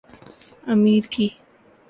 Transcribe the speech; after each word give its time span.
امیر 0.63 1.03
کی 1.13 1.27